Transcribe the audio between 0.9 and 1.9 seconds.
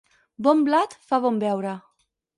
fa bon veure.